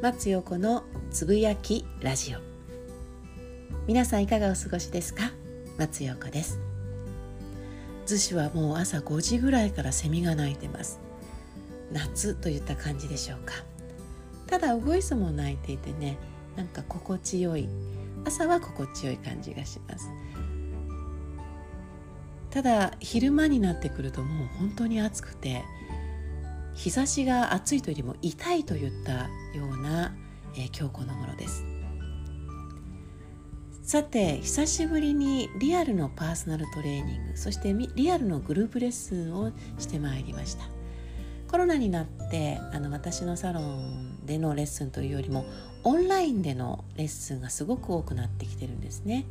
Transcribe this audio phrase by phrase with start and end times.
[0.00, 2.38] 松陽子のつぶやきラジオ。
[3.88, 5.32] 皆さんいかがお過ごしですか？
[5.76, 6.60] 松陽子です。
[8.06, 11.00] 逗子はもう朝5時ぐらいからセミが鳴いてます。
[11.90, 13.54] 夏といった感じでしょうか。
[14.46, 16.16] ただウグイスも鳴いていてね
[16.54, 17.68] なんか心地よい。
[18.24, 20.08] 朝は心地よい感じがします。
[22.50, 25.64] ただ昼間になってくるともう本当に暑くて
[26.78, 29.12] 日差しが暑いというよりも痛いといった
[29.58, 30.14] ような、
[30.54, 31.64] えー、今日この頃です。
[33.82, 40.62] さて久しぶりにリアルのパーソナルトレーニングそしてリアルのグループレッスンをしてまいりました。
[41.50, 45.46] コロナになってあの私のサロンでのレッスンというよりも
[45.82, 49.26] オンラインでのレッスンがすごく多くなってきてるんですね。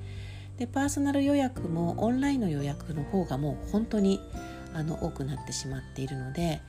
[0.58, 4.20] でパーソナル予約もオンラインの予約の方がもう本当に
[4.74, 6.62] あの多くなってしまっているので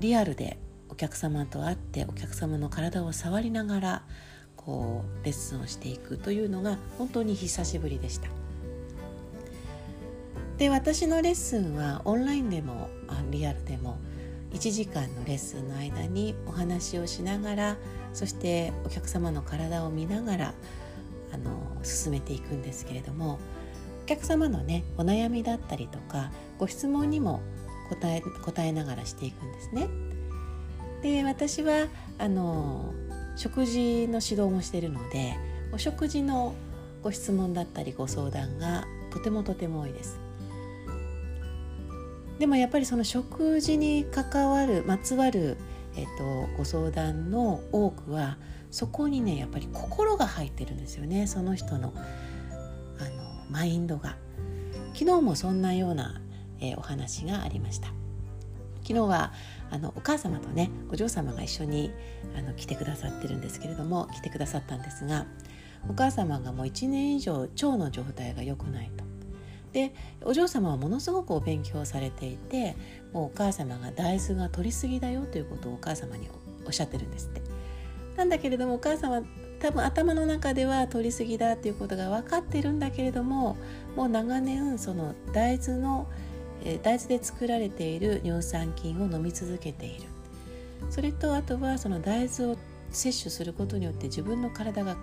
[0.00, 4.02] リアルでお客様と会ってお客様の体を触りながら
[4.56, 8.28] こうレッスンをしていくというのが本当に久しぶりでした。
[10.58, 12.90] で私のレッスンはオンラインでも
[13.30, 13.96] リアルでも
[14.52, 17.76] 1時間のレッスンの間にお話をしながら
[18.12, 20.54] そしてお客様の体を見ながら
[21.32, 21.50] あの
[21.82, 23.38] 進めていくんですけれども
[24.02, 27.40] お客様のねお悩みだったりとかご質問にも
[27.90, 29.88] 答え答えながらしていくんですね。
[31.02, 31.88] で私は
[32.18, 32.94] あの
[33.36, 35.34] 食事の指導もしているので
[35.72, 36.54] お食事の
[37.02, 40.18] ご質問だったりご相談がとてもとても多いです。
[42.38, 45.58] でもやっぱりその食事に関わるまつわる、
[45.94, 48.38] えっと、ご相談の多くは
[48.70, 51.92] そこにねやっぱり心が入ってるんですよねその人の
[52.98, 53.10] あの
[53.50, 54.16] マインドが。
[54.92, 56.20] 昨日もそんなような
[56.60, 57.88] えー、お話がありました
[58.82, 59.32] 昨日は
[59.70, 61.92] あのお母様とねお嬢様が一緒に
[62.36, 65.26] あの来てくださってるんですけれども来てくださったんですが
[65.88, 69.04] お母様がもう1年以上腸の状態が良くないと。
[69.72, 72.74] でお嬢様はものすごくお勉強されていて
[73.12, 76.28] もうお母様が大豆が取りすぎだよということをお母様に
[76.66, 77.40] おっしゃってるんですって。
[78.16, 79.22] なんだけれどもお母様
[79.60, 83.56] 多分頭の中では取りすぎだということが分かってるんだけれども
[83.94, 86.08] もう長年その大豆の
[86.82, 90.06] 大豆で作られている乳酸菌を飲み続けている。
[90.88, 92.56] それとあとはその大豆を
[92.90, 94.96] 摂取することによって自分の体が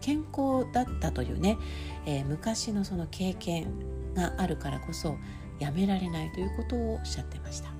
[0.00, 1.58] 健康だったというね、
[2.06, 3.66] えー、昔のその経験
[4.14, 5.16] があるからこそ
[5.58, 7.70] やめられないということをおっしゃってました。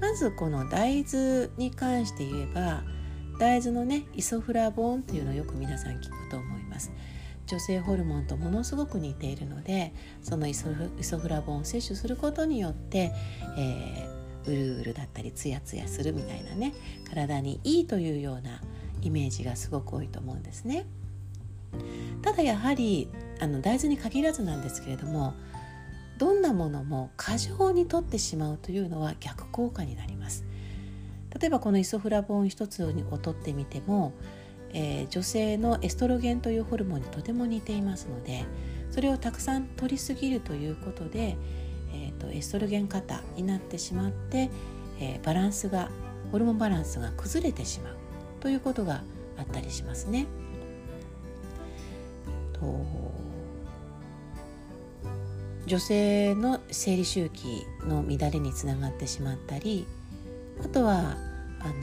[0.00, 2.84] まずこの大豆に関して言えば
[3.38, 6.92] 大豆のねイソフラボンというのをよく皆さん聞くと思います。
[7.46, 13.12] 女性ホルモンとものすごく似ているのでそのイソフラボンを摂取することによって、
[13.56, 16.74] えー、うるうるだったりツヤツヤするみたいなね
[17.08, 18.60] 体にいいというような
[19.02, 20.86] イメージがすごく多いと思うんですね。
[22.22, 23.08] ただやはり
[23.40, 25.34] あの大豆に限らずなんですけれども
[26.18, 30.44] どんなものも過剰にとってしまうというのは逆効果になります。
[31.38, 34.14] 例えばこのイソフラボン一つをとってみても
[34.72, 38.44] えー、女性のエストロゲンというホルモンにとても似ていますので
[38.90, 41.36] それをたくさん取りすぎるということで、
[41.92, 44.50] えーと、エストロゲン過多になってしまって、
[45.00, 45.90] えー、バランスが
[46.32, 47.96] ホルモンバランスが崩れてしまう
[48.40, 49.02] ということが
[49.38, 50.26] あったりしますね。
[52.52, 52.84] と
[55.66, 59.86] 女性の生理周期の乱れにつながってしまったり
[60.64, 61.16] あとは
[61.60, 61.74] あの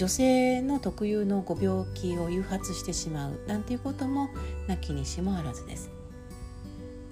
[0.00, 4.30] 女性の特有のご病気を誘発してしまうなんていうことも
[4.66, 5.90] なきにしもあらずです。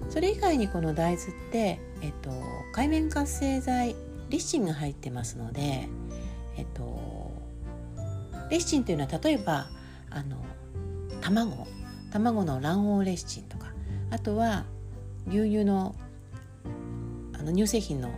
[0.09, 2.31] それ以外にこの大豆って、えっと、
[2.73, 3.95] 海面活性剤
[4.31, 5.87] リシチンが入ってますので、
[6.57, 7.31] えっと、
[8.49, 9.67] レシチンというのは例えば
[10.09, 10.43] あの
[11.21, 11.67] 卵
[12.11, 13.67] 卵の卵黄レシチンとか
[14.09, 14.65] あとは
[15.27, 15.93] 牛乳の
[17.33, 18.09] あの乳製品の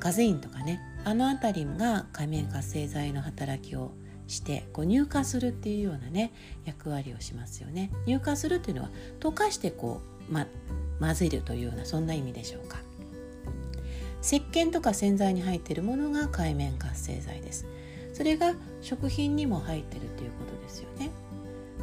[0.00, 3.92] カゼインとかねあの辺りが海面活性剤の働きを
[4.26, 6.32] してこう乳化するっていうようなね
[6.64, 7.90] 役割をしますよね。
[8.06, 8.90] 乳化するっていうのは
[9.20, 10.46] 溶かしてこう、ま、
[10.98, 12.78] 混ぜるというようなそんな意味でしょうか。
[14.22, 17.66] 石鹸とか洗剤に入っているものが海面活性剤です。
[18.14, 21.10] それが食品にも入ってるということですよね。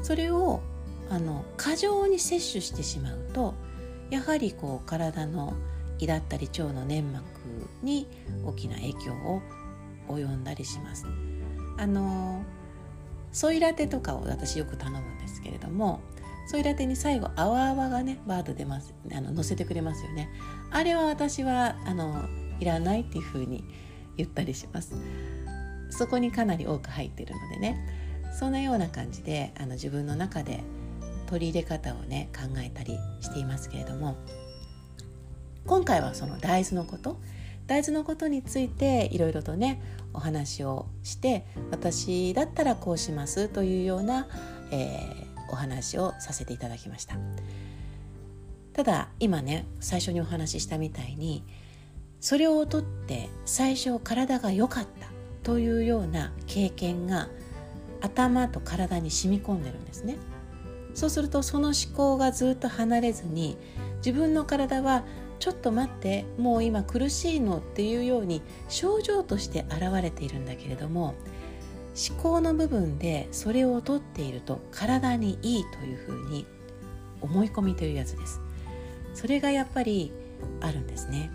[0.01, 0.61] それを
[1.11, 3.53] あの過剰に摂取してしまうと
[4.09, 5.53] やはりこう体の
[6.01, 7.23] 胃だったり腸の粘膜
[7.83, 8.07] に
[8.43, 9.41] 大きな影響を
[10.09, 11.05] 及んだりします。
[11.77, 12.43] あの
[13.31, 16.01] ソイラテとかを私よく頼むんですけれども
[16.47, 18.93] ソイラテに最後泡泡がねバーッと出ます。
[19.13, 20.29] あの乗せてくれますよね。
[20.71, 22.25] あれは私はあの
[22.59, 23.63] いらないっていうふうに
[24.17, 24.95] 言ったりします。
[25.91, 28.09] そこにかなり多く入ってるのでね。
[28.33, 30.63] そんなような感じであの自分の中で
[31.27, 34.15] 取り入れ方をね考えたりしていますけれども。
[35.65, 37.19] 今回はその大豆のこと。
[37.67, 39.81] 大豆のことについていろいろとね
[40.13, 44.27] お話をして私だったらこうしますというような、
[44.71, 47.15] えー、お話をさせていただきました。
[48.73, 51.45] ただ今ね最初にお話ししたみたいに
[52.19, 55.07] それをとって最初体が良かった
[55.43, 57.29] というような経験が
[58.01, 60.17] 頭と体に染み込んでるんですね。
[60.93, 63.57] そうするとその思考がずっと離れずに
[63.97, 65.05] 自分の体は
[65.41, 71.15] ちょっと待ってもう今苦しいのっていうように症状として現れているんだけれども
[72.09, 76.45] 思考の部分でそれをとっていると体にいいというふうに
[77.21, 78.39] 思い込みというやつです。
[79.15, 80.13] それがやっぱり
[80.61, 81.31] あるんですね。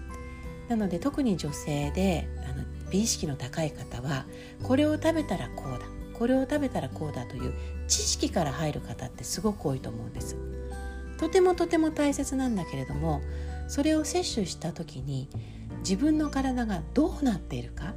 [0.69, 4.25] なので特に女性であの美意識の高い方は
[4.63, 7.53] これを食べたらこうだこれを食べたらこうだという
[7.89, 10.37] 知識から入る方ってすごく多いと思うんです。
[11.19, 13.21] とてもとても大切なんだけれども
[13.69, 15.29] それを摂取した時に
[15.81, 17.95] 自分の体がどうなっているか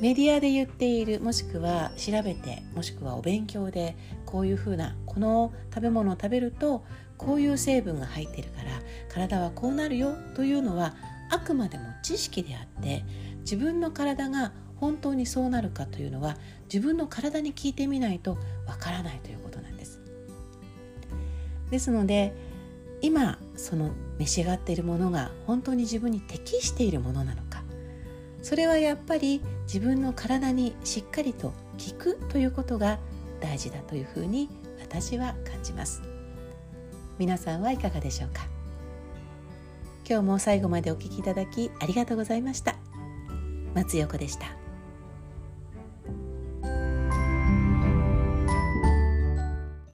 [0.00, 3.96] メディアで言っているもしくは調べてもしくはお勉強で
[4.26, 6.84] こういうふうなこの食べ物を食べると
[7.16, 8.70] こういう成分が入っているから
[9.12, 10.94] 体はこうなるよというのは
[11.30, 13.04] あくまでも知識であって
[13.40, 16.36] 自分の体が本当にそうなるかというのは
[16.72, 20.00] 自分の体に聞いてみないとわからないということなんです。
[21.70, 22.32] ですので
[23.00, 27.62] 今その召し上がっているものが本当に自分に適しているものなのか。
[28.42, 31.54] それはやっぱり自分の体にしっかりと効
[31.98, 32.98] くということが
[33.40, 34.48] 大事だというふうに
[34.80, 36.02] 私は感じます。
[37.18, 38.46] 皆さんはいかがでしょうか？
[40.08, 42.76] 今日も最後までお聴きいただきありがとうございました。
[43.74, 44.46] 松横でした。